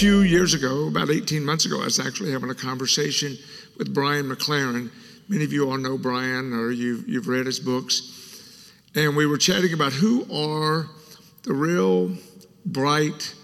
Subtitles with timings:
[0.00, 3.36] few years ago, about 18 months ago, I was actually having a conversation
[3.76, 4.90] with Brian McLaren.
[5.28, 8.72] Many of you all know Brian or you've, you've read his books.
[8.94, 10.88] And we were chatting about who are
[11.42, 12.16] the real
[12.64, 13.34] bright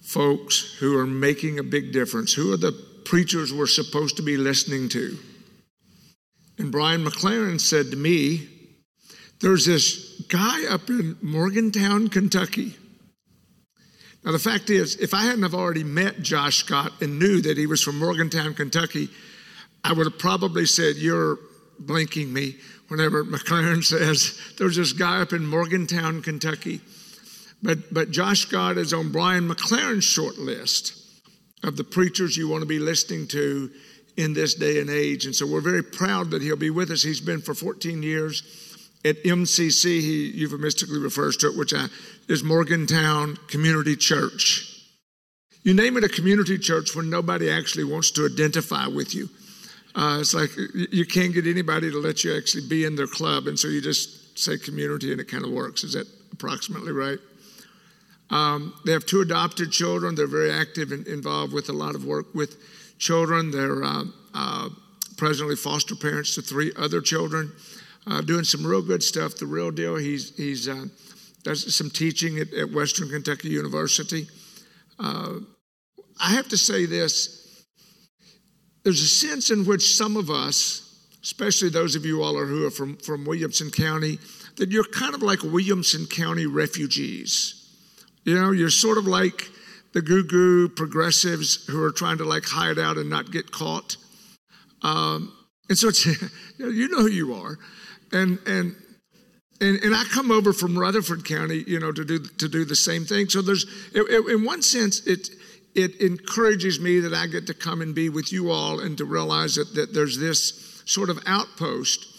[0.00, 2.32] folks who are making a big difference.
[2.32, 2.72] Who are the
[3.04, 5.14] preachers we're supposed to be listening to?
[6.56, 8.48] And Brian McLaren said to me,
[9.42, 12.76] There's this guy up in Morgantown, Kentucky.
[14.28, 17.56] Now, the fact is, if I hadn't have already met Josh Scott and knew that
[17.56, 19.08] he was from Morgantown, Kentucky,
[19.82, 21.38] I would have probably said, You're
[21.78, 22.56] blinking me
[22.88, 26.82] whenever McLaren says, There's this guy up in Morgantown, Kentucky.
[27.62, 30.92] But, but Josh Scott is on Brian McLaren's short list
[31.62, 33.70] of the preachers you want to be listening to
[34.18, 35.24] in this day and age.
[35.24, 37.02] And so we're very proud that he'll be with us.
[37.02, 38.67] He's been for 14 years
[39.04, 40.00] at MCC.
[40.00, 41.72] He euphemistically refers to it, which
[42.28, 44.78] is Morgantown Community Church.
[45.62, 49.28] You name it a community church when nobody actually wants to identify with you.
[49.94, 50.50] Uh, it's like
[50.92, 53.80] you can't get anybody to let you actually be in their club, and so you
[53.80, 55.82] just say community and it kind of works.
[55.82, 57.18] Is that approximately right?
[58.30, 60.14] Um, they have two adopted children.
[60.14, 62.56] They're very active and involved with a lot of work with
[62.98, 63.50] children.
[63.50, 64.04] They're uh,
[64.34, 64.68] uh,
[65.16, 67.52] presently foster parents to three other children,
[68.08, 69.36] uh, doing some real good stuff.
[69.36, 69.96] The real deal.
[69.96, 70.86] He's he's uh,
[71.42, 74.26] does some teaching at, at, Western Kentucky University.
[74.98, 75.34] Uh,
[76.20, 77.64] I have to say this.
[78.82, 82.70] There's a sense in which some of us, especially those of you all who are
[82.70, 84.18] from, from Williamson County,
[84.56, 87.54] that you're kind of like Williamson County refugees.
[88.24, 89.48] You know, you're sort of like
[89.92, 93.96] the goo goo progressives who are trying to like hide out and not get caught.
[94.82, 95.32] Um,
[95.68, 95.88] and so
[96.58, 97.58] you know who you are.
[98.12, 98.74] And, and,
[99.60, 102.76] and, and I come over from Rutherford County, you know, to do, to do the
[102.76, 103.28] same thing.
[103.28, 105.28] So there's, in one sense, it,
[105.74, 109.04] it encourages me that I get to come and be with you all and to
[109.04, 112.18] realize that, that there's this sort of outpost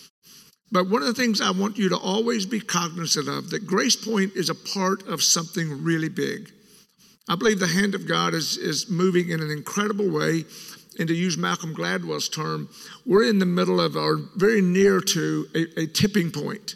[0.72, 3.96] but one of the things I want you to always be cognizant of that Grace
[3.96, 6.52] Point is a part of something really big.
[7.28, 10.46] I believe the hand of God is, is moving in an incredible way.
[11.00, 12.70] And to use Malcolm Gladwell's term,
[13.06, 16.76] we're in the middle of or very near to a, a tipping point.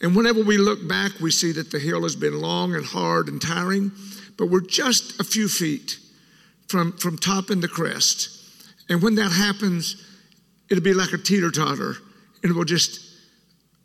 [0.00, 3.28] And whenever we look back, we see that the hill has been long and hard
[3.28, 3.92] and tiring,
[4.38, 5.98] but we're just a few feet
[6.68, 8.30] from, from topping the crest.
[8.88, 10.08] And when that happens,
[10.70, 11.96] it'll be like a teeter totter
[12.42, 13.00] and it will just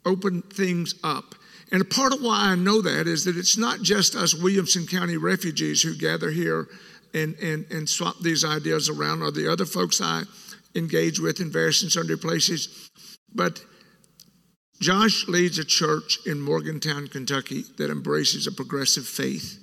[0.05, 1.35] open things up.
[1.71, 4.87] And a part of why I know that is that it's not just us Williamson
[4.87, 6.67] County refugees who gather here
[7.13, 10.23] and, and, and swap these ideas around, or the other folks I
[10.75, 12.89] engage with in various and sundry places,
[13.33, 13.63] but
[14.79, 19.57] Josh leads a church in Morgantown, Kentucky that embraces a progressive faith.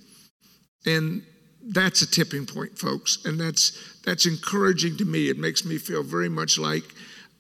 [0.87, 1.23] And
[1.67, 3.25] that's a tipping point, folks.
[3.25, 5.31] And that's that's encouraging to me.
[5.31, 6.85] It makes me feel very much like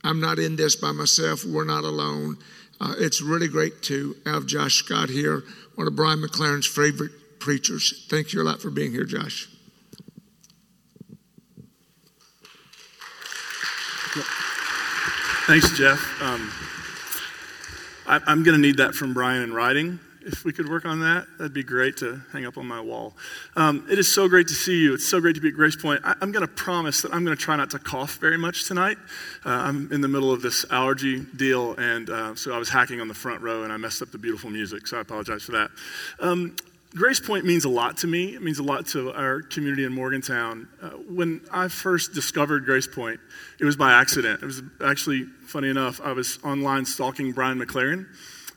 [0.03, 1.45] I'm not in this by myself.
[1.45, 2.37] We're not alone.
[2.81, 5.43] Uh, it's really great to have Josh Scott here,
[5.75, 8.07] one of Brian McLaren's favorite preachers.
[8.09, 9.49] Thank you a lot for being here, Josh.
[15.47, 16.01] Thanks, Jeff.
[16.23, 16.51] Um,
[18.07, 21.01] I, am going to need that from Brian in writing if we could work on
[21.01, 23.15] that, that'd be great to hang up on my wall.
[23.57, 24.95] Um, it is so great to see you.
[24.95, 26.01] It's so great to be at Grace Point.
[26.05, 28.65] I, am going to promise that I'm going to try not to cough very much
[28.67, 28.99] tonight.
[29.45, 33.01] Uh, I'm in the middle of this allergy deal, and uh, so I was hacking
[33.01, 35.53] on the front row and I messed up the beautiful music, so I apologize for
[35.53, 35.71] that.
[36.21, 36.57] Um,
[36.95, 38.35] Grace Point means a lot to me.
[38.35, 40.69] It means a lot to our community in Morgantown.
[40.81, 43.19] Uh, when I first discovered Grace Point,
[43.59, 44.43] it was by accident.
[44.43, 48.07] It was actually, funny enough, I was online stalking Brian McLaren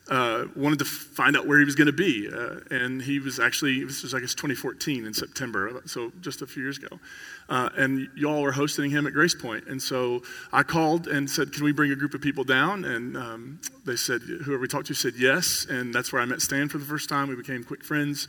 [0.09, 2.29] uh, wanted to find out where he was going to be.
[2.31, 6.47] Uh, and he was actually, this was, I guess, 2014 in September, so just a
[6.47, 6.99] few years ago.
[7.49, 9.67] Uh, and y'all were hosting him at Grace Point.
[9.67, 12.83] And so I called and said, Can we bring a group of people down?
[12.83, 15.65] And um, they said, Whoever we talked to said yes.
[15.69, 17.29] And that's where I met Stan for the first time.
[17.29, 18.27] We became quick friends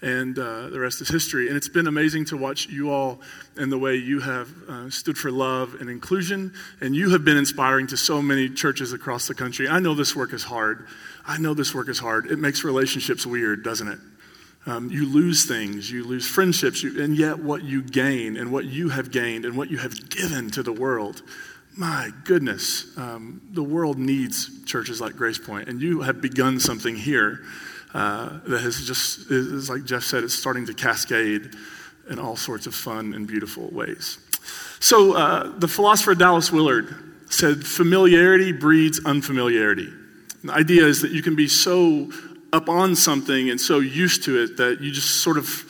[0.00, 1.48] and uh, the rest is history.
[1.48, 3.20] And it's been amazing to watch you all
[3.56, 7.36] and the way you have uh, stood for love and inclusion, and you have been
[7.36, 9.68] inspiring to so many churches across the country.
[9.68, 10.86] I know this work is hard.
[11.28, 12.30] I know this work is hard.
[12.30, 13.98] It makes relationships weird, doesn't it?
[14.66, 18.64] Um, you lose things, you lose friendships, you, and yet what you gain and what
[18.64, 21.22] you have gained and what you have given to the world.
[21.76, 26.96] My goodness, um, the world needs churches like Grace Point, and you have begun something
[26.96, 27.40] here
[27.94, 31.50] uh, that has just, is like Jeff said, it's starting to cascade
[32.10, 34.18] in all sorts of fun and beautiful ways.
[34.80, 36.94] So, uh, the philosopher Dallas Willard
[37.30, 39.92] said, familiarity breeds unfamiliarity.
[40.48, 42.10] The idea is that you can be so
[42.54, 45.64] up on something and so used to it that you just sort of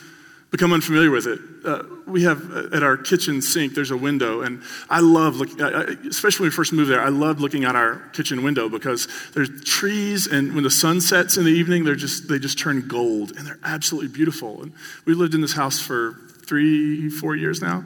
[0.52, 1.40] become unfamiliar with it.
[1.64, 5.60] Uh, we have uh, at our kitchen sink, there's a window, and I love looking,
[5.60, 9.50] especially when we first moved there, I loved looking out our kitchen window because there's
[9.64, 13.36] trees, and when the sun sets in the evening, they're just, they just turn gold,
[13.36, 14.62] and they're absolutely beautiful.
[14.62, 14.72] And
[15.04, 16.14] we lived in this house for
[16.46, 17.84] three, four years now,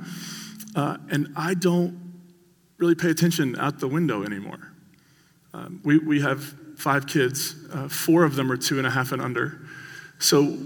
[0.76, 1.98] uh, and I don't
[2.76, 4.72] really pay attention out the window anymore.
[5.54, 9.12] Um, we, we have five kids, uh, four of them are two and a half
[9.12, 9.58] and under.
[10.18, 10.58] So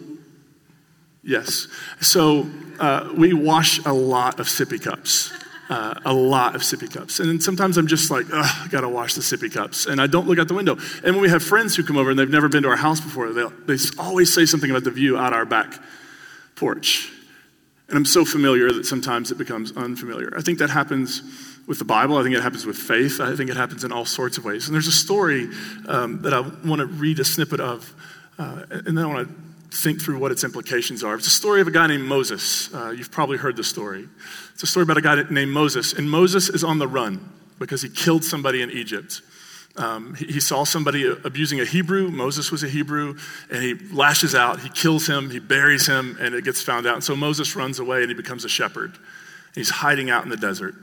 [1.27, 1.67] Yes.
[2.01, 2.49] So
[2.79, 5.33] uh, we wash a lot of sippy cups.
[5.69, 7.19] Uh, a lot of sippy cups.
[7.19, 9.87] And sometimes I'm just like, ugh, I gotta wash the sippy cups.
[9.87, 10.77] And I don't look out the window.
[11.03, 13.01] And when we have friends who come over and they've never been to our house
[13.01, 15.75] before, they they always say something about the view out our back
[16.55, 17.11] porch.
[17.89, 20.33] And I'm so familiar that sometimes it becomes unfamiliar.
[20.37, 21.23] I think that happens
[21.67, 22.17] with the Bible.
[22.17, 23.21] I think it happens with faith.
[23.21, 24.67] I think it happens in all sorts of ways.
[24.67, 25.49] And there's a story
[25.87, 27.95] um, that I want to read a snippet of,
[28.39, 31.15] uh, and then I want to think through what its implications are.
[31.15, 32.73] It's a story of a guy named Moses.
[32.75, 34.09] Uh, you've probably heard the story.
[34.55, 37.29] It's a story about a guy named Moses, and Moses is on the run
[37.59, 39.23] because he killed somebody in Egypt.
[39.77, 42.11] Um, he, he, saw somebody abusing a Hebrew.
[42.11, 43.19] Moses was a Hebrew,
[43.51, 44.61] and he lashes out.
[44.61, 45.29] He kills him.
[45.31, 46.95] He buries him, and it gets found out.
[46.95, 48.97] And so Moses runs away, and he becomes a shepherd.
[49.55, 50.75] He's hiding out in the desert,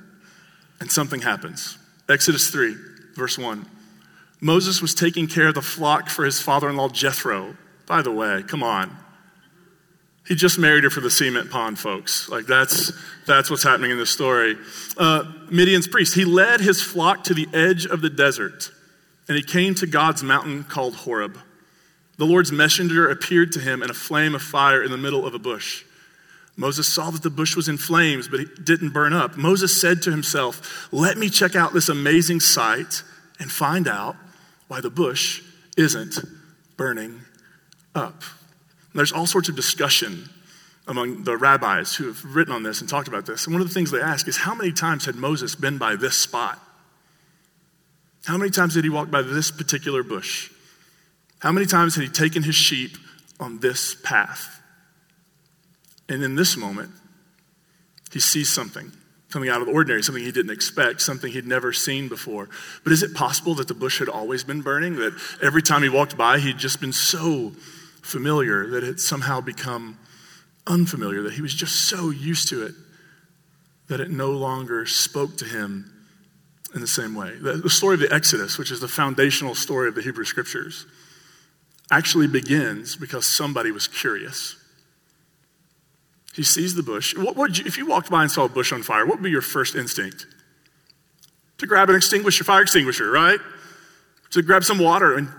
[0.80, 1.78] and something happens.
[2.08, 2.76] Exodus 3,
[3.16, 3.66] verse 1.
[4.42, 7.56] Moses was taking care of the flock for his father in law Jethro,
[7.86, 8.98] by the way, come on.
[10.28, 12.30] He just married her for the cement pond, folks.
[12.30, 12.94] Like that's
[13.26, 14.58] that's what's happening in this story.
[14.98, 16.16] Uh, Midian's priest.
[16.16, 18.72] He led his flock to the edge of the desert,
[19.28, 21.38] and he came to God's mountain called Horeb.
[22.18, 25.34] The Lord's messenger appeared to him in a flame of fire in the middle of
[25.34, 25.84] a bush.
[26.56, 29.38] Moses saw that the bush was in flames, but it didn't burn up.
[29.38, 33.02] Moses said to himself, Let me check out this amazing sight
[33.40, 34.16] and find out
[34.68, 35.42] why the bush
[35.76, 36.20] isn't
[36.78, 37.22] burning
[37.96, 38.22] up.
[38.92, 40.30] And there's all sorts of discussion
[40.88, 43.46] among the rabbis who have written on this and talked about this.
[43.46, 45.96] And one of the things they ask is how many times had Moses been by
[45.96, 46.60] this spot?
[48.26, 50.50] How many times did he walk by this particular bush?
[51.40, 52.98] How many times had he taken his sheep
[53.40, 54.62] on this path?
[56.08, 56.92] And in this moment,
[58.12, 58.92] he sees something,
[59.30, 62.50] something out of the ordinary, something he didn't expect, something he'd never seen before.
[62.84, 64.96] But is it possible that the bush had always been burning?
[64.96, 67.52] That every time he walked by, he'd just been so
[68.02, 69.98] familiar that it somehow become
[70.66, 72.76] unfamiliar, that he was just so used to it
[73.88, 75.93] that it no longer spoke to him
[76.74, 77.36] in the same way.
[77.36, 80.86] The, story of the Exodus, which is the foundational story of the Hebrew Scriptures,
[81.92, 84.56] actually begins because somebody was curious.
[86.34, 87.16] He sees the bush.
[87.16, 89.24] What would you, if you walked by and saw a bush on fire, what would
[89.24, 90.26] be your first instinct?
[91.60, 93.40] To grab an extinguisher, fire extinguisher, right?
[94.32, 95.30] To grab some water and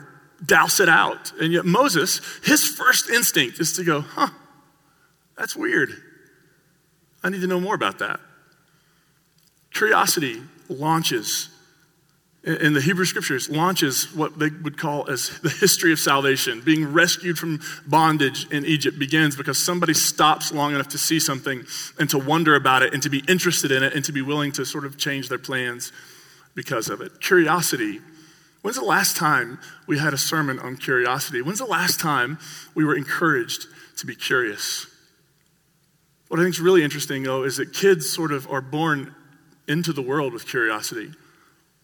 [0.44, 1.32] douse it out.
[1.40, 4.28] And yet, Moses, his first instinct is to go, huh,
[5.36, 5.90] that's weird.
[7.24, 8.20] I need to know more about that.
[9.72, 11.50] Curiosity launches
[12.44, 16.60] in the Hebrew scriptures launches what they would call as the history of salvation.
[16.60, 21.64] Being rescued from bondage in Egypt begins because somebody stops long enough to see something
[21.98, 24.52] and to wonder about it and to be interested in it and to be willing
[24.52, 25.90] to sort of change their plans
[26.54, 27.20] because of it.
[27.20, 28.00] Curiosity
[28.64, 31.42] When's the last time we had a sermon on curiosity?
[31.42, 32.38] When's the last time
[32.74, 33.66] we were encouraged
[33.98, 34.86] to be curious?
[36.28, 39.14] What I think is really interesting, though, is that kids sort of are born
[39.68, 41.12] into the world with curiosity.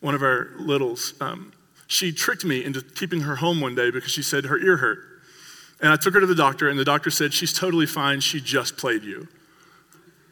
[0.00, 1.52] One of our littles, um,
[1.86, 4.98] she tricked me into keeping her home one day because she said her ear hurt.
[5.82, 8.20] And I took her to the doctor, and the doctor said, She's totally fine.
[8.20, 9.28] She just played you.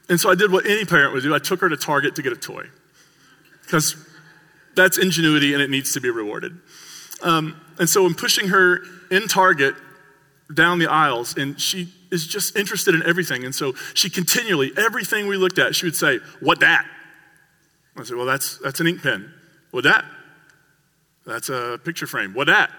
[0.09, 2.23] And so I did what any parent would do I took her to Target to
[2.23, 2.67] get a toy.
[3.63, 3.97] Because
[4.75, 6.59] that's ingenuity and it needs to be rewarded.
[7.23, 9.75] Um, and so I'm pushing her in Target
[10.55, 13.45] down the aisles, and she is just interested in everything.
[13.45, 16.87] And so she continually, everything we looked at, she would say, What that?
[17.99, 19.33] I said, Well, that's, that's an ink pen.
[19.71, 20.05] What that?
[21.27, 22.35] That's a picture frame.
[22.35, 22.71] What that?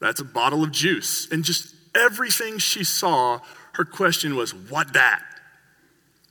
[0.00, 1.30] That's a bottle of juice.
[1.30, 3.40] And just everything she saw,
[3.74, 5.22] her question was, What that?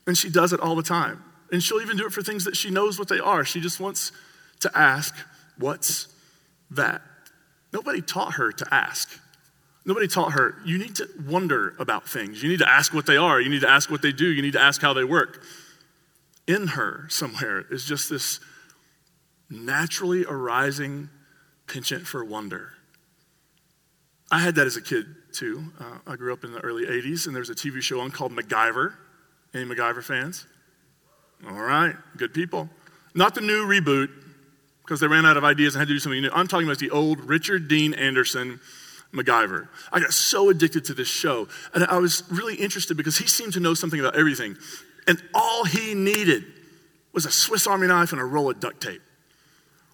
[0.08, 1.24] And she does it all the time.
[1.52, 3.44] And she'll even do it for things that she knows what they are.
[3.44, 4.12] She just wants
[4.62, 5.16] to ask,
[5.58, 6.08] What's
[6.72, 7.02] that?
[7.74, 9.10] Nobody taught her to ask.
[9.86, 12.44] Nobody taught her, you need to wonder about things.
[12.44, 13.42] You need to ask what they are.
[13.42, 14.28] You need to ask what they do.
[14.28, 15.44] You need to ask how they work.
[16.48, 18.40] In her, somewhere, is just this
[19.50, 21.10] naturally arising
[21.68, 22.74] penchant for wonder.
[24.32, 25.66] I had that as a kid, too.
[25.80, 28.12] Uh, I grew up in the early 80s, and there was a TV show on
[28.12, 28.94] called MacGyver.
[29.54, 30.48] Any MacGyver fans?
[31.48, 32.70] All right, good people.
[33.14, 34.10] Not the new reboot,
[34.84, 36.30] because they ran out of ideas and had to do something new.
[36.34, 38.60] I'm talking about the old Richard Dean Anderson
[39.14, 39.68] MacGyver.
[39.92, 41.48] I got so addicted to this show.
[41.74, 44.58] And I was really interested because he seemed to know something about everything.
[45.08, 46.44] And all he needed
[47.14, 49.02] was a Swiss Army knife and a roll of duct tape.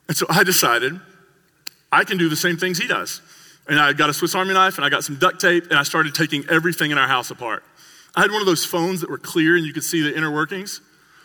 [0.07, 0.99] And so I decided
[1.91, 3.21] I can do the same things he does.
[3.67, 5.83] And I got a Swiss Army knife and I got some duct tape and I
[5.83, 7.63] started taking everything in our house apart.
[8.15, 10.31] I had one of those phones that were clear and you could see the inner
[10.31, 10.81] workings.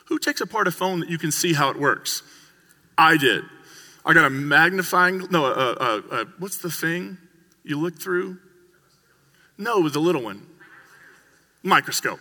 [0.07, 2.23] Who takes apart a phone that you can see how it works?
[2.99, 3.45] I did.
[4.05, 7.19] I got a magnifying, no, a, what's the thing
[7.65, 8.39] you look through?
[9.57, 10.47] No, it was a little one.
[11.63, 12.19] Microscope.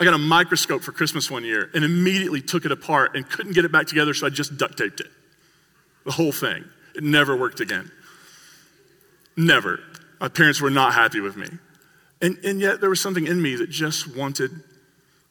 [0.00, 3.52] I got a microscope for Christmas one year and immediately took it apart and couldn't
[3.52, 5.10] get it back together, so I just duct taped it.
[6.06, 6.64] The whole thing.
[6.96, 7.92] It never worked again.
[9.36, 9.80] Never.
[10.18, 11.48] My parents were not happy with me.
[12.22, 14.50] And, and yet there was something in me that just wanted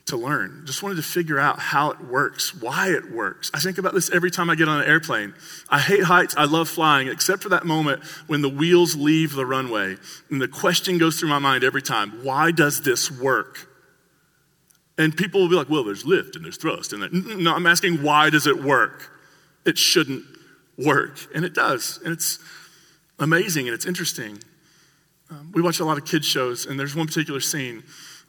[0.06, 3.52] to learn, just wanted to figure out how it works, why it works.
[3.54, 5.36] I think about this every time I get on an airplane.
[5.70, 9.46] I hate heights, I love flying, except for that moment when the wheels leave the
[9.46, 9.98] runway.
[10.32, 13.69] And the question goes through my mind every time why does this work?
[15.00, 16.92] And people will be like, well, there's lift and there's thrust.
[16.92, 19.10] And no, I'm asking, why does it work?
[19.66, 20.26] It shouldn't
[20.78, 21.18] work.
[21.34, 22.00] And it does.
[22.04, 22.38] And it's
[23.18, 24.40] amazing and it's interesting.
[25.32, 27.84] Um, we watch a lot of kids' shows, and there's one particular scene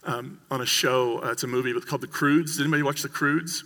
[0.04, 1.20] um, on a show.
[1.24, 2.56] Uh, it's a movie called The Croods.
[2.56, 3.64] Did anybody watch The Croods?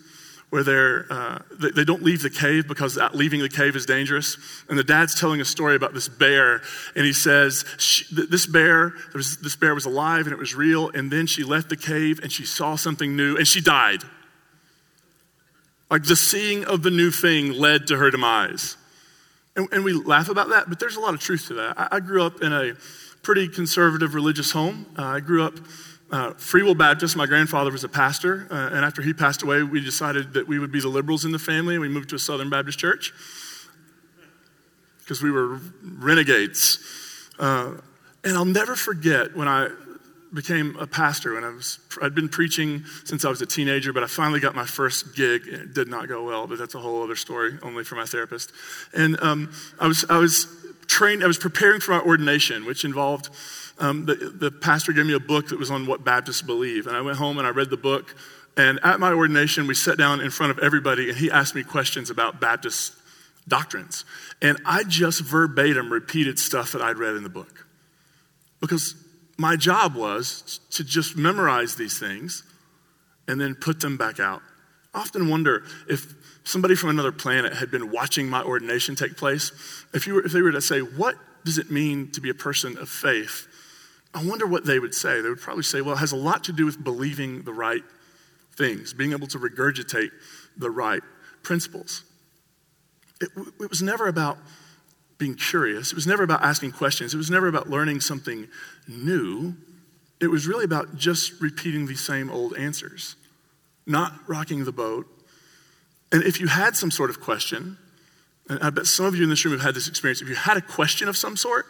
[0.54, 4.38] Where they're, uh, they, don't leave the cave because leaving the cave is dangerous.
[4.68, 6.62] And the dad's telling a story about this bear,
[6.94, 7.64] and he says,
[8.12, 11.70] This bear, was, this bear was alive and it was real, and then she left
[11.70, 14.04] the cave and she saw something new and she died.
[15.90, 18.76] Like the seeing of the new thing led to her demise.
[19.56, 21.76] And, and we laugh about that, but there's a lot of truth to that.
[21.76, 22.74] I, I grew up in a
[23.22, 24.86] pretty conservative religious home.
[24.96, 25.58] Uh, I grew up
[26.14, 27.16] uh, Free Will Baptist.
[27.16, 30.60] My grandfather was a pastor, uh, and after he passed away, we decided that we
[30.60, 33.12] would be the liberals in the family, and we moved to a Southern Baptist church
[35.00, 36.78] because we were renegades.
[37.36, 37.72] Uh,
[38.22, 39.70] and I'll never forget when I
[40.32, 44.04] became a pastor when I was, I'd been preaching since I was a teenager, but
[44.04, 45.48] I finally got my first gig.
[45.48, 48.52] It did not go well, but that's a whole other story, only for my therapist.
[48.92, 50.46] And um, I, was, I was
[50.86, 53.30] trained, I was preparing for my ordination, which involved,
[53.78, 56.86] um, the, the pastor gave me a book that was on what Baptists believe.
[56.86, 58.14] And I went home and I read the book.
[58.56, 61.64] And at my ordination, we sat down in front of everybody, and he asked me
[61.64, 62.92] questions about Baptist
[63.48, 64.04] doctrines.
[64.40, 67.66] And I just verbatim repeated stuff that I'd read in the book.
[68.60, 68.94] Because
[69.36, 72.44] my job was to just memorize these things
[73.26, 74.40] and then put them back out.
[74.94, 76.14] I often wonder if
[76.44, 79.50] somebody from another planet had been watching my ordination take place,
[79.92, 82.34] if, you were, if they were to say, What does it mean to be a
[82.34, 83.48] person of faith?
[84.14, 85.20] I wonder what they would say.
[85.20, 87.82] They would probably say, Well, it has a lot to do with believing the right
[88.56, 90.10] things, being able to regurgitate
[90.56, 91.02] the right
[91.42, 92.04] principles.
[93.20, 93.30] It,
[93.60, 94.38] it was never about
[95.18, 95.92] being curious.
[95.92, 97.14] It was never about asking questions.
[97.14, 98.48] It was never about learning something
[98.86, 99.54] new.
[100.20, 103.16] It was really about just repeating the same old answers,
[103.86, 105.06] not rocking the boat.
[106.12, 107.78] And if you had some sort of question,
[108.48, 110.34] and I bet some of you in this room have had this experience, if you
[110.34, 111.66] had a question of some sort,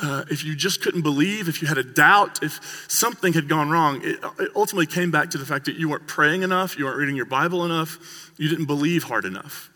[0.00, 3.68] uh, if you just couldn't believe, if you had a doubt, if something had gone
[3.68, 6.84] wrong, it, it ultimately came back to the fact that you weren't praying enough, you
[6.84, 9.70] weren't reading your Bible enough, you didn't believe hard enough.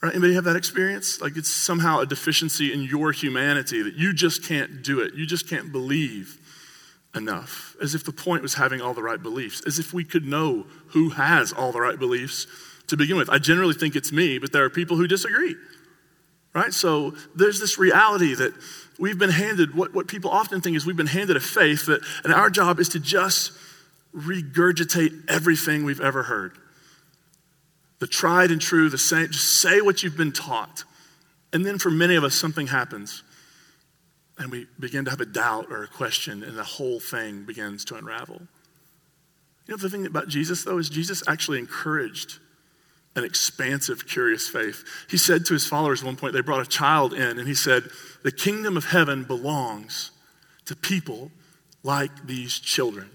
[0.00, 0.12] Right?
[0.12, 1.20] Anybody have that experience?
[1.20, 5.14] Like it's somehow a deficiency in your humanity that you just can't do it.
[5.14, 6.38] You just can't believe
[7.14, 7.76] enough.
[7.82, 10.66] As if the point was having all the right beliefs, as if we could know
[10.88, 12.46] who has all the right beliefs
[12.86, 13.28] to begin with.
[13.28, 15.56] I generally think it's me, but there are people who disagree.
[16.54, 16.72] Right?
[16.72, 18.52] So there's this reality that
[19.00, 22.02] we've been handed, what, what people often think is we've been handed a faith that,
[22.22, 23.52] and our job is to just
[24.14, 26.52] regurgitate everything we've ever heard
[27.98, 29.26] the tried and true, the same.
[29.26, 30.84] Just say what you've been taught.
[31.52, 33.22] And then for many of us, something happens.
[34.38, 37.84] And we begin to have a doubt or a question, and the whole thing begins
[37.84, 38.40] to unravel.
[39.66, 42.38] You know, the thing about Jesus, though, is Jesus actually encouraged
[43.16, 44.84] an expansive, curious faith.
[45.08, 47.54] He said to his followers at one point, they brought a child in, and he
[47.54, 47.84] said,
[48.22, 50.10] The kingdom of heaven belongs
[50.66, 51.30] to people
[51.82, 53.10] like these children.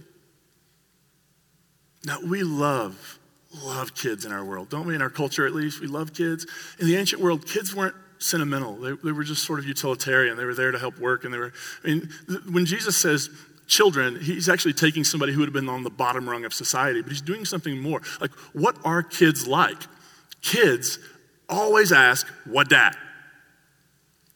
[2.03, 3.19] Now, we love
[3.63, 4.95] love kids in our world, don't we?
[4.95, 6.45] In our culture, at least, we love kids.
[6.79, 8.75] In the ancient world, kids weren't sentimental.
[8.75, 10.37] They, they were just sort of utilitarian.
[10.37, 11.23] They were there to help work.
[11.23, 12.09] And they were, I mean,
[12.51, 13.29] when Jesus says
[13.67, 17.01] children, he's actually taking somebody who would have been on the bottom rung of society,
[17.01, 18.01] but he's doing something more.
[18.21, 19.81] Like, what are kids like?
[20.41, 20.99] Kids
[21.49, 22.95] always ask, what that?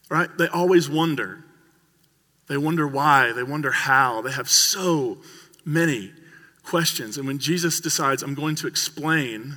[0.08, 0.28] Right?
[0.38, 1.44] They always wonder.
[2.48, 3.32] They wonder why.
[3.32, 4.22] They wonder how.
[4.22, 5.18] They have so
[5.64, 6.12] many
[6.64, 7.16] questions.
[7.16, 9.56] And when Jesus decides, I'm going to explain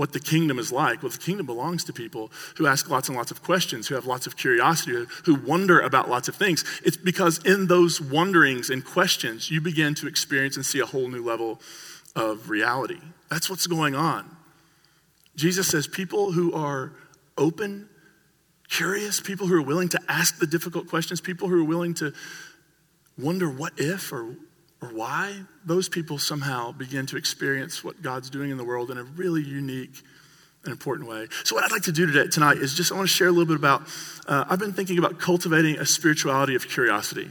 [0.00, 1.02] what the kingdom is like.
[1.02, 4.06] Well, the kingdom belongs to people who ask lots and lots of questions, who have
[4.06, 6.64] lots of curiosity, who wonder about lots of things.
[6.82, 11.08] It's because in those wonderings and questions, you begin to experience and see a whole
[11.08, 11.60] new level
[12.16, 12.98] of reality.
[13.28, 14.24] That's what's going on.
[15.36, 16.94] Jesus says people who are
[17.36, 17.86] open,
[18.70, 22.14] curious, people who are willing to ask the difficult questions, people who are willing to
[23.18, 24.34] wonder what if or,
[24.82, 28.98] or why, those people somehow begin to experience what God's doing in the world in
[28.98, 30.02] a really unique
[30.64, 31.26] and important way.
[31.44, 33.30] So, what I'd like to do today, tonight is just I want to share a
[33.30, 33.82] little bit about.
[34.26, 37.28] Uh, I've been thinking about cultivating a spirituality of curiosity.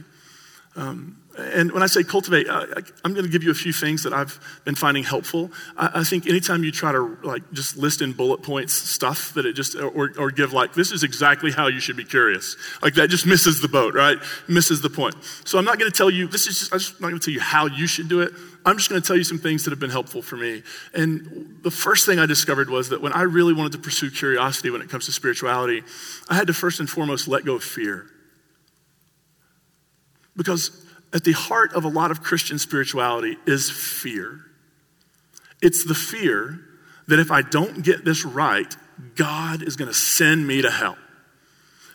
[0.76, 2.64] Um, and when I say cultivate, I,
[3.04, 5.50] am going to give you a few things that I've been finding helpful.
[5.76, 9.46] I, I, think anytime you try to like just list in bullet points stuff that
[9.46, 12.94] it just or, or give like this is exactly how you should be curious, like
[12.94, 14.18] that just misses the boat, right?
[14.48, 15.14] Misses the point.
[15.44, 17.24] So I'm not going to tell you this is just I'm just not going to
[17.24, 18.32] tell you how you should do it.
[18.64, 20.62] I'm just going to tell you some things that have been helpful for me.
[20.92, 24.70] And the first thing I discovered was that when I really wanted to pursue curiosity
[24.70, 25.82] when it comes to spirituality,
[26.28, 28.06] I had to first and foremost let go of fear.
[30.36, 34.40] Because at the heart of a lot of Christian spirituality is fear.
[35.60, 36.60] It's the fear
[37.08, 38.74] that if I don't get this right,
[39.16, 40.96] God is going to send me to hell.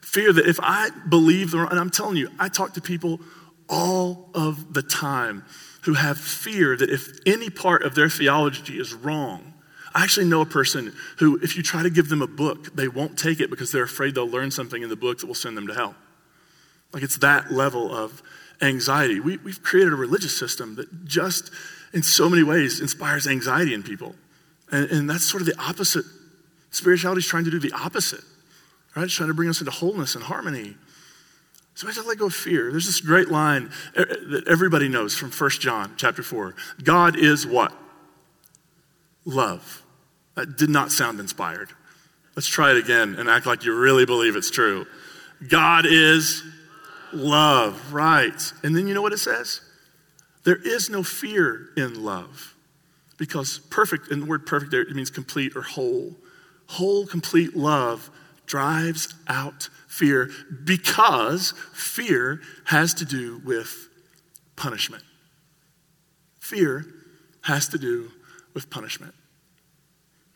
[0.02, 3.20] Fear that if I believe the wrong, and I'm telling you, I talk to people
[3.68, 5.44] all of the time
[5.84, 9.54] who have fear that if any part of their theology is wrong,
[9.94, 12.90] I actually know a person who, if you try to give them a book, they
[12.90, 15.56] won't take it because they're afraid they'll learn something in the book that will send
[15.56, 15.96] them to hell.
[16.92, 18.22] Like it's that level of
[18.62, 19.20] anxiety.
[19.20, 21.52] We, we've created a religious system that just,
[21.94, 24.16] in so many ways, inspires anxiety in people.
[24.72, 26.06] And, and that's sort of the opposite.
[26.72, 28.24] Spirituality is trying to do the opposite,
[28.96, 29.04] right?
[29.04, 30.76] It's trying to bring us into wholeness and harmony.
[31.76, 32.72] So I have to let go of fear.
[32.72, 36.56] There's this great line that everybody knows from 1 John chapter 4.
[36.84, 37.74] God is what?
[39.26, 39.84] Love.
[40.36, 41.70] That did not sound inspired.
[42.36, 44.86] Let's try it again and act like you really believe it's true.
[45.50, 46.44] God is
[47.16, 48.54] love, right.
[48.64, 49.62] And then you know what it says?
[50.44, 52.56] There is no fear in love.
[53.18, 56.16] Because perfect, and the word perfect there, it means complete or whole.
[56.68, 58.10] Whole, complete love
[58.46, 60.30] drives out fear
[60.64, 63.88] because fear has to do with
[64.56, 65.04] punishment.
[66.40, 66.86] Fear
[67.44, 68.12] has to do
[68.54, 69.14] with punishment.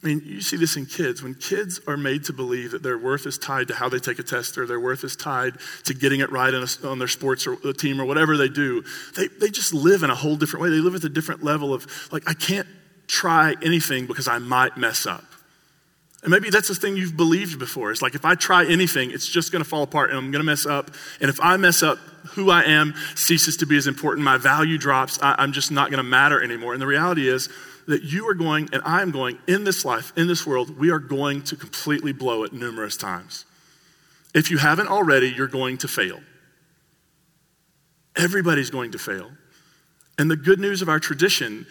[0.01, 1.21] I mean, you see this in kids.
[1.21, 4.17] When kids are made to believe that their worth is tied to how they take
[4.17, 7.09] a test or their worth is tied to getting it right on, a, on their
[7.09, 8.81] sports or the team or whatever they do,
[9.17, 10.69] they, they just live in a whole different way.
[10.69, 12.67] They live at a different level of, like, I can't
[13.07, 15.25] try anything because I might mess up.
[16.21, 17.91] And maybe that's the thing you've believed before.
[17.91, 20.41] It's like if I try anything, it's just going to fall apart and I'm going
[20.41, 20.91] to mess up.
[21.19, 21.97] And if I mess up,
[22.31, 24.23] who I am ceases to be as important.
[24.23, 25.19] My value drops.
[25.21, 26.73] I, am just not going to matter anymore.
[26.73, 27.49] And the reality is,
[27.89, 30.91] that you are going and I am going in this life, in this world, we
[30.91, 33.45] are going to completely blow it numerous times.
[34.35, 36.19] If you haven't already, you're going to fail.
[38.15, 39.31] Everybody's going to fail.
[40.19, 41.65] And the good news of our tradition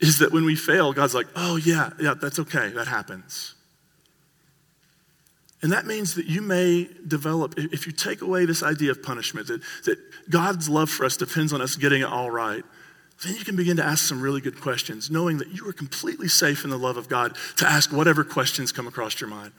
[0.00, 3.54] is that when we fail, God's like, oh, yeah, yeah, that's okay, that happens.
[5.62, 9.46] And that means that you may develop, if you take away this idea of punishment,
[9.46, 9.98] that, that
[10.28, 12.64] God's love for us depends on us getting it all right,
[13.24, 16.28] then you can begin to ask some really good questions, knowing that you are completely
[16.28, 19.52] safe in the love of God to ask whatever questions come across your mind.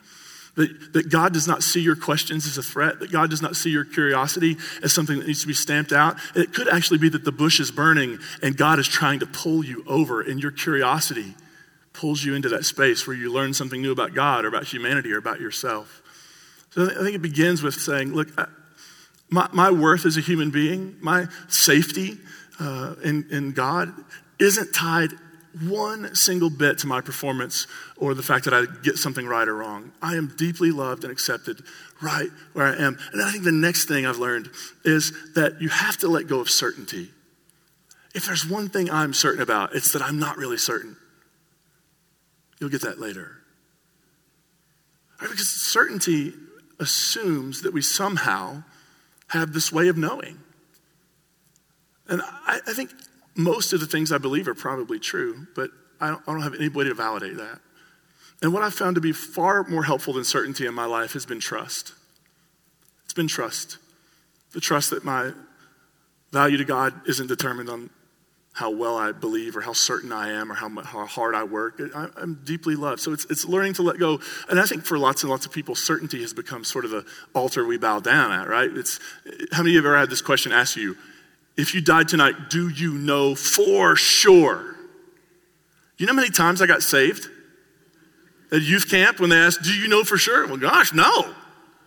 [0.54, 3.56] That, that God does not see your questions as a threat, that God does not
[3.56, 6.16] see your curiosity as something that needs to be stamped out.
[6.34, 9.62] It could actually be that the bush is burning and God is trying to pull
[9.62, 11.34] you over, and your curiosity
[11.92, 15.12] pulls you into that space where you learn something new about God or about humanity
[15.12, 16.02] or about yourself.
[16.70, 18.28] So I think it begins with saying, look,
[19.28, 22.18] my, my worth as a human being, my safety,
[22.60, 23.92] uh, in, in God
[24.38, 25.10] isn't tied
[25.62, 27.66] one single bit to my performance
[27.96, 29.92] or the fact that I get something right or wrong.
[30.02, 31.62] I am deeply loved and accepted
[32.02, 32.98] right where I am.
[33.12, 34.50] And I think the next thing I've learned
[34.84, 37.10] is that you have to let go of certainty.
[38.14, 40.96] If there's one thing I'm certain about, it's that I'm not really certain.
[42.60, 43.32] You'll get that later.
[45.20, 46.34] Right, because certainty
[46.78, 48.62] assumes that we somehow
[49.28, 50.38] have this way of knowing.
[52.08, 52.90] And I, I, think
[53.34, 56.54] most of the things I believe are probably true, but I don't, I don't have
[56.54, 57.60] anybody to validate that.
[58.42, 61.24] And what I've found to be far more helpful than certainty in my life has
[61.24, 61.92] been trust.
[63.04, 63.78] It's been trust.
[64.52, 65.32] The trust that my
[66.32, 67.90] value to God isn't determined on
[68.52, 71.78] how well I believe or how certain I am or how, how hard I work.
[71.94, 73.00] I, am deeply loved.
[73.00, 74.18] So it's, it's learning to let go.
[74.48, 77.04] And I think for lots and lots of people, certainty has become sort of the
[77.34, 78.70] altar we bow down at, right?
[78.72, 78.98] It's,
[79.52, 80.96] how many of you have ever had this question asked you?
[81.56, 84.76] If you died tonight, do you know for sure?
[85.98, 87.28] You know how many times I got saved?
[88.52, 90.46] At youth camp, when they asked, Do you know for sure?
[90.46, 91.34] Well, gosh, no.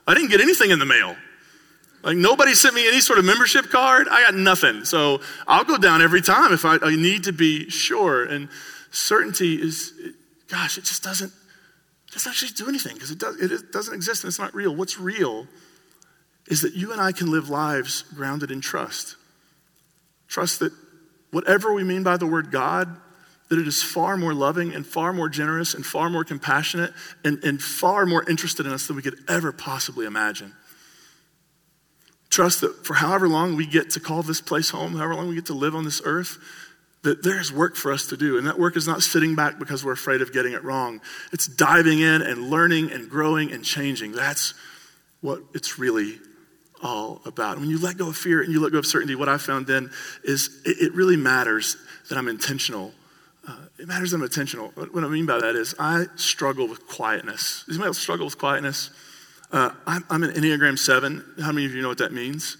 [0.07, 1.15] I didn't get anything in the mail.
[2.01, 4.07] Like nobody sent me any sort of membership card.
[4.09, 4.85] I got nothing.
[4.85, 8.23] So I'll go down every time if I, I need to be sure.
[8.23, 8.49] And
[8.91, 9.93] certainty is,
[10.47, 11.31] gosh, it just doesn't,
[12.07, 14.75] it doesn't actually do anything because it, does, it doesn't exist and it's not real.
[14.75, 15.47] What's real
[16.47, 19.15] is that you and I can live lives grounded in trust.
[20.29, 20.71] Trust that
[21.31, 22.95] whatever we mean by the word God,
[23.49, 26.93] that it is far more loving and far more generous and far more compassionate
[27.25, 30.53] and, and far more interested in us than we could ever possibly imagine.
[32.29, 35.35] Trust that for however long we get to call this place home, however long we
[35.35, 36.37] get to live on this earth,
[37.01, 38.37] that there's work for us to do.
[38.37, 41.01] And that work is not sitting back because we're afraid of getting it wrong.
[41.33, 44.11] It's diving in and learning and growing and changing.
[44.11, 44.53] That's
[45.21, 46.19] what it's really
[46.81, 47.59] all about.
[47.59, 49.67] When you let go of fear and you let go of certainty, what I found
[49.67, 49.91] then
[50.23, 51.77] is it, it really matters
[52.09, 52.93] that I'm intentional.
[53.47, 54.71] Uh, it matters that I'm intentional.
[54.75, 57.63] What, what, I mean by that is I struggle with quietness.
[57.65, 58.91] Does anybody else struggle with quietness?
[59.51, 61.23] Uh, I'm, I'm an Enneagram 7.
[61.41, 62.57] How many of you know what that means?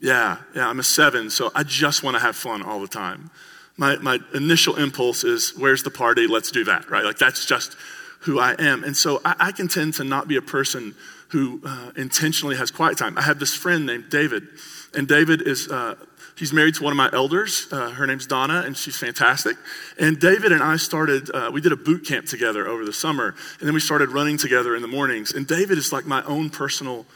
[0.00, 3.30] Yeah, yeah, I'm a 7, so I just want to have fun all the time.
[3.76, 6.26] My, my initial impulse is, where's the party?
[6.26, 7.04] Let's do that, right?
[7.04, 7.76] Like, that's just
[8.20, 8.82] who I am.
[8.82, 10.96] And so I, I can tend to not be a person
[11.32, 13.16] who uh, intentionally has quiet time.
[13.16, 14.46] I have this friend named David,
[14.94, 15.94] and David is uh,
[16.36, 17.66] he's married to one of my elders.
[17.72, 19.56] Uh, her name's Donna, and she's fantastic.
[19.98, 23.34] And David and I started uh, we did a boot camp together over the summer,
[23.58, 25.32] and then we started running together in the mornings.
[25.32, 27.06] And David is like my own personal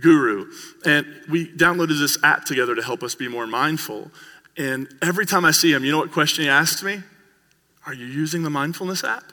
[0.00, 0.50] guru,
[0.84, 4.10] and we downloaded this app together to help us be more mindful.
[4.56, 7.02] And every time I see him, you know what question he asks me?
[7.86, 9.32] Are you using the mindfulness app?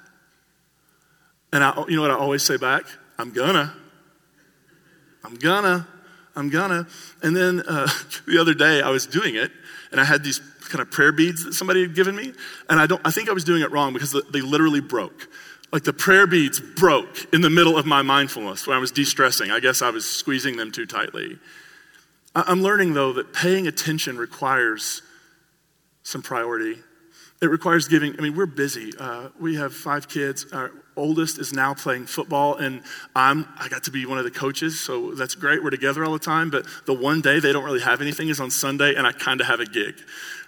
[1.52, 2.84] And I, you know what I always say back?
[3.18, 3.74] I'm gonna.
[5.28, 5.88] I'm gonna,
[6.36, 6.88] I'm gonna.
[7.22, 7.88] And then uh,
[8.28, 9.52] the other day I was doing it
[9.92, 12.34] and I had these kind of prayer beads that somebody had given me.
[12.70, 15.28] And I don't, I think I was doing it wrong because they literally broke.
[15.72, 19.04] Like the prayer beads broke in the middle of my mindfulness when I was de
[19.04, 19.52] stressing.
[19.52, 21.38] I guess I was squeezing them too tightly.
[22.34, 25.02] I'm learning though that paying attention requires
[26.04, 26.78] some priority
[27.42, 28.16] it requires giving.
[28.18, 28.94] I mean, we're busy.
[29.00, 30.52] Uh, we have five kids.
[30.52, 32.82] Our oldest is now playing football, and
[33.16, 35.64] I'm I got to be one of the coaches, so that's great.
[35.64, 36.50] We're together all the time.
[36.50, 39.40] But the one day they don't really have anything is on Sunday, and I kind
[39.40, 39.96] of have a gig,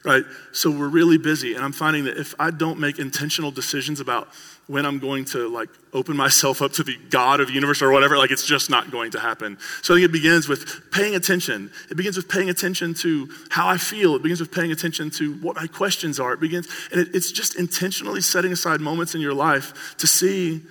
[0.03, 0.25] right?
[0.51, 4.27] So we're really busy, and I'm finding that if I don't make intentional decisions about
[4.69, 7.91] when I'm going to like open myself up to the God of the universe or
[7.91, 9.57] whatever, like it's just not going to happen.
[9.81, 11.71] So I think it begins with paying attention.
[11.89, 14.13] It begins with paying attention to how I feel.
[14.15, 16.33] It begins with paying attention to what my questions are.
[16.33, 20.61] It begins, and it, it's just intentionally setting aside moments in your life to see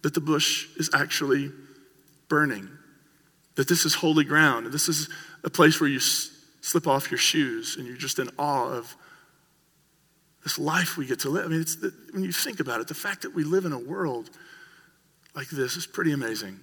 [0.00, 1.52] that the bush is actually
[2.30, 2.66] burning,
[3.56, 5.10] that this is holy ground, this is
[5.44, 6.30] a place where you s-
[6.62, 8.96] slip off your shoes and you're just in awe of
[10.44, 11.46] this life we get to live.
[11.46, 13.72] I mean, it's the, when you think about it, the fact that we live in
[13.72, 14.30] a world
[15.34, 16.60] like this is pretty amazing.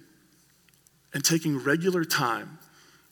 [1.12, 2.58] And taking regular time,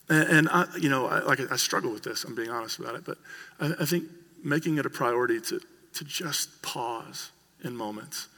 [0.09, 2.25] and, and I, you know, I, like I struggle with this.
[2.25, 3.19] I'm being honest about it, but
[3.61, 4.05] I, I think
[4.43, 5.61] making it a priority to
[5.93, 8.29] to just pause in moments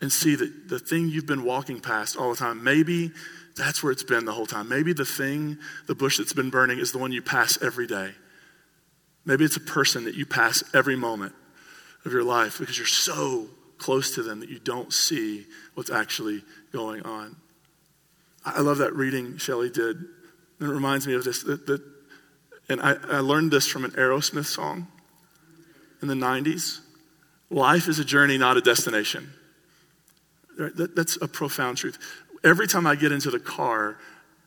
[0.00, 3.12] and see that the thing you've been walking past all the time, maybe
[3.56, 4.68] that's where it's been the whole time.
[4.68, 8.10] Maybe the thing, the bush that's been burning, is the one you pass every day.
[9.24, 11.34] Maybe it's a person that you pass every moment
[12.04, 16.42] of your life because you're so close to them that you don't see what's actually
[16.72, 17.36] going on.
[18.44, 19.96] I love that reading Shelley did.
[19.96, 21.42] And it reminds me of this.
[21.42, 21.82] That, that,
[22.68, 24.88] and I, I learned this from an Aerosmith song
[26.00, 26.80] in the 90s.
[27.50, 29.32] Life is a journey, not a destination.
[30.56, 31.98] That, that's a profound truth.
[32.44, 33.98] Every time I get into the car,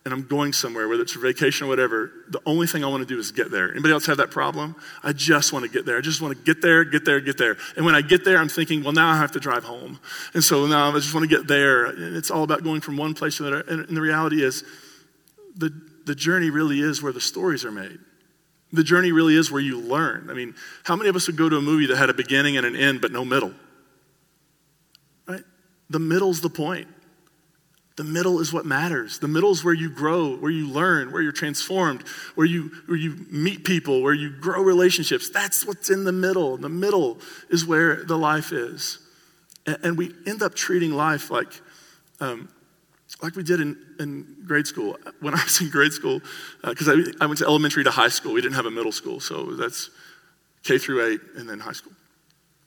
[0.05, 3.01] and I'm going somewhere, whether it's a vacation or whatever, the only thing I want
[3.01, 3.71] to do is get there.
[3.71, 4.75] Anybody else have that problem?
[5.03, 5.97] I just want to get there.
[5.97, 7.57] I just want to get there, get there, get there.
[7.75, 9.99] And when I get there, I'm thinking, well, now I have to drive home.
[10.35, 11.85] And so now I just want to get there.
[11.85, 13.63] And it's all about going from one place to another.
[13.67, 14.63] And the reality is,
[15.55, 15.71] the,
[16.05, 17.97] the journey really is where the stories are made.
[18.73, 20.29] The journey really is where you learn.
[20.29, 22.57] I mean, how many of us would go to a movie that had a beginning
[22.57, 23.53] and an end, but no middle?
[25.27, 25.43] Right?
[25.89, 26.89] The middle's the point.
[27.97, 29.19] The middle is what matters.
[29.19, 32.01] The middle is where you grow, where you learn, where you're transformed,
[32.36, 35.29] where you, where you meet people, where you grow relationships.
[35.29, 36.58] That's what's in the middle.
[36.58, 38.99] The middle is where the life is.
[39.65, 41.62] And, and we end up treating life like,
[42.19, 42.49] um,
[43.21, 44.97] like we did in, in grade school.
[45.21, 46.19] When I was in grade school,
[46.63, 48.91] because uh, I, I went to elementary to high school, we didn't have a middle
[48.91, 49.21] school.
[49.21, 49.89] So that's
[50.63, 51.93] K through eight and then high school.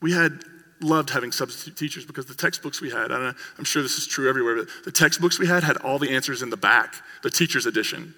[0.01, 0.43] We had
[0.81, 4.29] loved having substitute teachers because the textbooks we had, and I'm sure this is true
[4.29, 7.67] everywhere, but the textbooks we had had all the answers in the back, the teacher's
[7.67, 8.14] edition.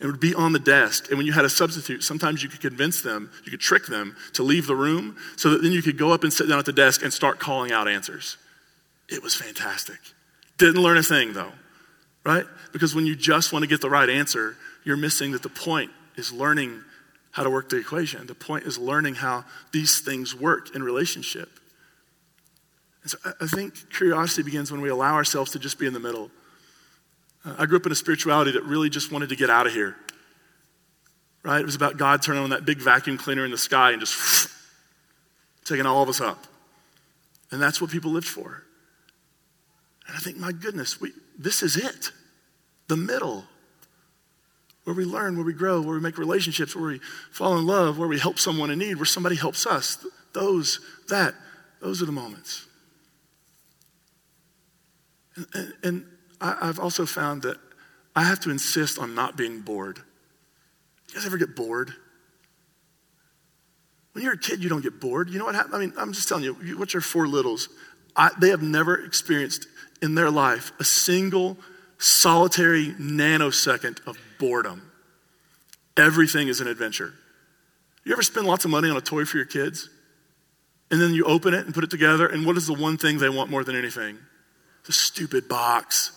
[0.00, 1.08] It would be on the desk.
[1.10, 4.16] And when you had a substitute, sometimes you could convince them, you could trick them
[4.32, 6.64] to leave the room so that then you could go up and sit down at
[6.64, 8.38] the desk and start calling out answers.
[9.10, 9.98] It was fantastic.
[10.56, 11.52] Didn't learn a thing though,
[12.24, 12.46] right?
[12.72, 15.90] Because when you just want to get the right answer, you're missing that the point
[16.16, 16.82] is learning
[17.32, 18.26] how to work the equation.
[18.26, 21.59] The point is learning how these things work in relationship.
[23.10, 26.30] So I think curiosity begins when we allow ourselves to just be in the middle.
[27.44, 29.72] Uh, I grew up in a spirituality that really just wanted to get out of
[29.72, 29.96] here.
[31.42, 31.60] Right?
[31.60, 34.48] It was about God turning on that big vacuum cleaner in the sky and just
[35.64, 36.46] taking all of us up.
[37.50, 38.62] And that's what people lived for.
[40.06, 42.12] And I think, my goodness, we, this is it
[42.86, 43.44] the middle
[44.84, 47.00] where we learn, where we grow, where we make relationships, where we
[47.32, 49.98] fall in love, where we help someone in need, where somebody helps us.
[50.32, 51.34] Those, that,
[51.80, 52.68] those are the moments.
[55.36, 56.06] And, and,
[56.40, 57.58] I, have also found that
[58.16, 59.98] I have to insist on not being bored.
[61.08, 61.92] You guys ever get bored?
[64.12, 65.28] When you're a kid, you don't get bored.
[65.28, 65.74] You know what happens?
[65.74, 67.68] I mean, I'm just telling you, what's your four littles?
[68.16, 69.66] I, they have never experienced
[70.02, 71.56] in their life a single
[71.98, 74.90] solitary nanosecond of boredom.
[75.96, 77.12] Everything is an adventure.
[78.04, 79.88] You ever spend lots of money on a toy for your kids?
[80.90, 83.18] And then you open it and put it together, and what is the one thing
[83.18, 84.18] they want more than anything?
[84.86, 86.12] The stupid box.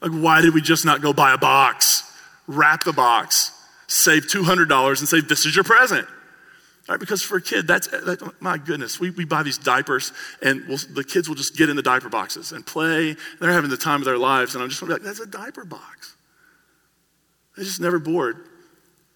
[0.00, 2.02] Like, why did we just not go buy a box?
[2.46, 3.52] Wrap the box,
[3.86, 6.06] save $200 and say, This is your present.
[6.88, 10.66] Right, because for a kid, that's, that, my goodness, we, we buy these diapers and
[10.66, 13.14] we'll, the kids will just get in the diaper boxes and play.
[13.38, 14.54] They're having the time of their lives.
[14.56, 16.16] And I'm just going like, that's a diaper box.
[17.54, 18.38] They're just never bored.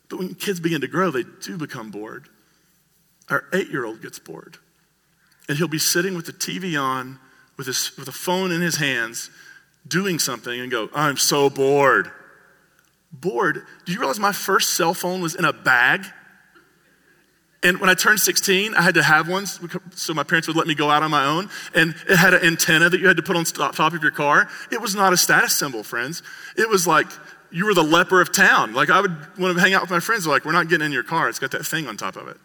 [0.08, 2.28] But when kids begin to grow, they do become bored.
[3.28, 4.58] Our eight year old gets bored.
[5.48, 7.18] And he'll be sitting with the TV on,
[7.56, 9.30] with, his, with a phone in his hands,
[9.86, 12.10] doing something, and go, I'm so bored.
[13.12, 13.62] Bored.
[13.84, 16.04] Do you realize my first cell phone was in a bag?
[17.62, 20.66] And when I turned 16, I had to have one so my parents would let
[20.66, 21.48] me go out on my own.
[21.74, 24.48] And it had an antenna that you had to put on top of your car.
[24.70, 26.22] It was not a status symbol, friends.
[26.58, 27.06] It was like
[27.50, 28.74] you were the leper of town.
[28.74, 30.26] Like I would want to hang out with my friends.
[30.26, 31.30] Like, we're not getting in your car.
[31.30, 32.36] It's got that thing on top of it.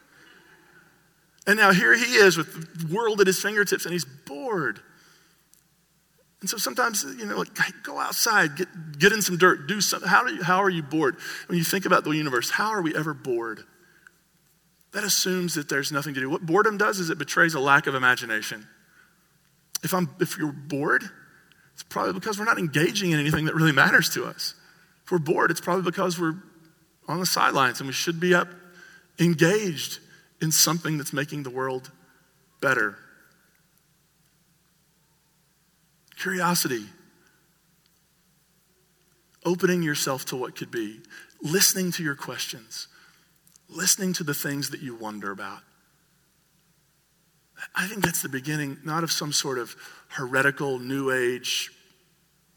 [1.46, 4.82] And now here he is with the world at his fingertips and he's bored.
[6.42, 7.50] And so sometimes, you know, like,
[7.84, 10.08] go outside, get, get in some dirt, do something.
[10.08, 11.18] How, you, how are you bored?
[11.48, 13.66] When you think about the universe, how are we ever bored?
[14.92, 16.30] that assumes that there's nothing to do.
[16.30, 18.68] What boredom does is it betrays a lack of imagination.
[19.84, 21.04] If, I'm, if you're bored,
[21.74, 24.56] it's probably because we're not engaging in anything that really matters to us.
[25.06, 26.36] If we're bored, it's probably because we're
[27.08, 28.48] on the sidelines and we should be up
[29.20, 30.00] engaged
[30.42, 31.92] in something that's making the world
[32.62, 32.98] better.
[36.20, 36.86] Curiosity,
[39.46, 41.00] opening yourself to what could be,
[41.42, 42.88] listening to your questions
[43.70, 45.60] listening to the things that you wonder about.
[47.76, 49.76] I think that's the beginning, not of some sort of
[50.08, 51.72] heretical, new age,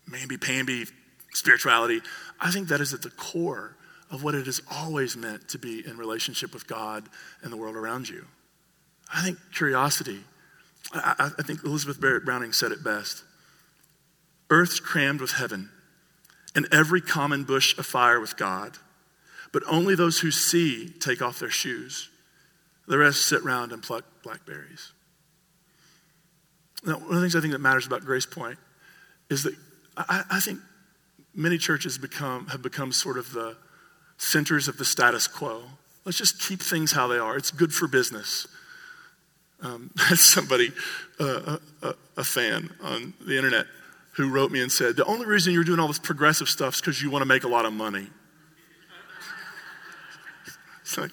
[0.07, 0.87] maybe pamby
[1.33, 2.01] spirituality.
[2.41, 3.77] I think that is at the core
[4.11, 7.09] of what it has always meant to be in relationship with God
[7.43, 8.27] and the world around you.
[9.13, 10.21] I think curiosity,
[10.95, 13.25] I, I think Elizabeth Barrett Browning said it best
[14.51, 15.71] Earth's crammed with heaven,
[16.55, 18.77] and every common bush afire with God.
[19.53, 22.09] But only those who see take off their shoes.
[22.89, 24.93] The rest sit round and pluck blackberries.
[26.85, 28.59] Now, one of the things I think that matters about Grace Point
[29.31, 29.55] is that
[29.97, 30.61] I, I think
[31.35, 33.57] many churches become, have become sort of the
[34.19, 35.63] centers of the status quo.
[36.05, 37.37] Let's just keep things how they are.
[37.37, 38.47] It's good for business.
[39.61, 40.73] Um, somebody,
[41.21, 43.67] uh, a, a fan on the internet,
[44.13, 46.81] who wrote me and said, The only reason you're doing all this progressive stuff is
[46.81, 48.09] because you want to make a lot of money.
[50.83, 51.13] It's like,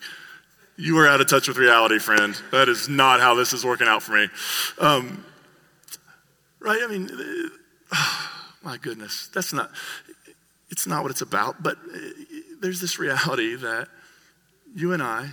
[0.76, 2.36] you are out of touch with reality, friend.
[2.52, 4.28] That is not how this is working out for me.
[4.80, 5.24] Um,
[6.60, 6.82] right?
[6.84, 7.10] I mean,
[7.94, 8.30] oh,
[8.64, 9.72] my goodness, that's not,
[10.70, 11.62] it's not what it's about.
[11.62, 11.98] But uh,
[12.62, 13.88] there's this reality that
[14.76, 15.30] you and I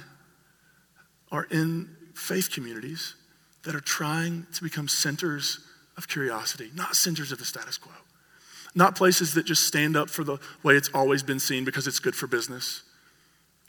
[1.32, 3.14] are in faith communities
[3.64, 5.60] that are trying to become centers
[5.96, 7.92] of curiosity, not centers of the status quo.
[8.74, 11.98] Not places that just stand up for the way it's always been seen because it's
[11.98, 12.82] good for business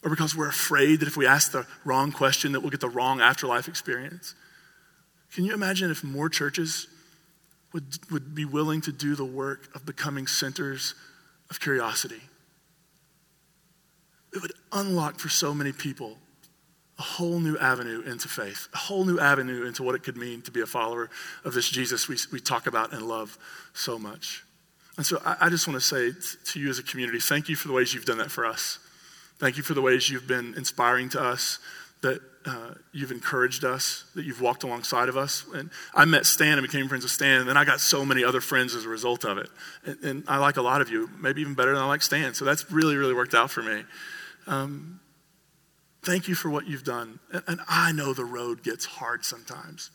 [0.04, 2.90] or because we're afraid that if we ask the wrong question that we'll get the
[2.90, 4.36] wrong afterlife experience.
[5.34, 6.88] Can you imagine if more churches
[7.74, 10.94] would, would be willing to do the work of becoming centers
[11.50, 12.22] of curiosity?
[14.34, 16.18] It would unlock for so many people
[17.00, 20.42] a whole new avenue into faith, a whole new avenue into what it could mean
[20.42, 21.10] to be a follower
[21.44, 23.38] of this Jesus we, we talk about and love
[23.74, 24.44] so much.
[24.98, 26.12] And so I, I just want to say
[26.52, 28.80] to you as a community, thank you for the ways you've done that for us.
[29.38, 31.60] Thank you for the ways you've been inspiring to us
[32.02, 35.46] that uh, you've encouraged us, that you've walked alongside of us.
[35.54, 38.24] And I met Stan and became friends with Stan, and then I got so many
[38.24, 39.50] other friends as a result of it.
[39.86, 42.34] And, and I like a lot of you, maybe even better than I like Stan.
[42.34, 43.84] So that's really, really worked out for me.
[44.48, 45.00] Um,
[46.08, 47.20] thank you for what you've done.
[47.48, 49.92] And, I know the road gets hard sometimes.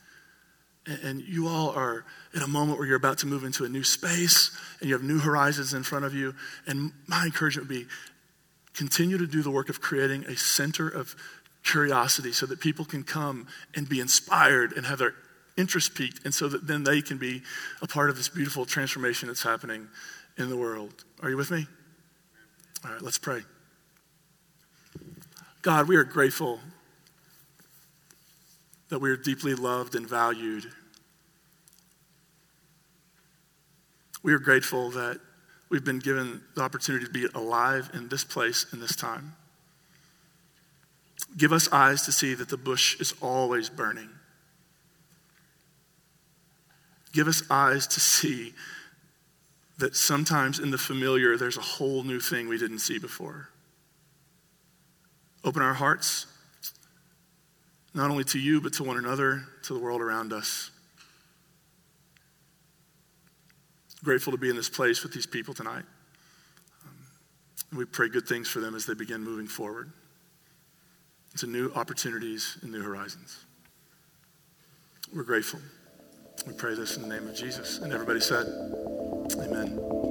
[0.87, 3.83] And, you all are in a moment where you're about to move into a new
[3.83, 6.35] space and you have new horizons in front of you.
[6.67, 7.87] And my encouragement would be
[8.75, 11.17] continue to do the work of creating a center of
[11.65, 15.15] curiosity so that people can come and be inspired and have their
[15.57, 17.43] interest piqued, and so that then they can be
[17.83, 19.87] a part of this beautiful transformation that's happening
[20.39, 21.05] in the world.
[21.23, 21.67] Are you with me?
[22.85, 23.43] All right, let's pray.
[25.63, 26.59] God, we are grateful
[28.89, 30.67] that we are deeply loved and valued.
[34.25, 35.21] We are grateful that
[35.71, 39.37] we've been given the opportunity to be alive in this place in this time.
[41.37, 44.11] Give us eyes to see that the bush is always burning.
[47.13, 48.53] Give us eyes to see
[49.79, 53.52] that sometimes in the familiar there's a whole new thing we didn't see before.
[55.45, 56.27] Open our hearts,
[57.95, 60.71] not only to you, but to one another, to the world around us.
[64.05, 65.85] Grateful to be in this place with these people tonight.
[66.85, 66.97] Um,
[67.71, 69.93] and we pray good things for them as they begin moving forward
[71.39, 73.45] to new opportunities and new horizons.
[75.15, 75.61] We're grateful.
[76.47, 77.79] We pray this in the name of Jesus.
[77.79, 78.47] And everybody said,
[79.39, 80.02] Amen.